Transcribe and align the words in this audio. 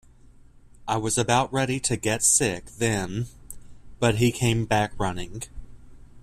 I 0.87 0.97
was 0.97 1.19
about 1.19 1.53
ready 1.53 1.79
to 1.81 1.95
get 1.95 2.23
sick 2.23 2.65
then, 2.79 3.27
but 3.99 4.15
he 4.15 4.31
came 4.31 4.65
back 4.65 4.93
running. 4.99 5.43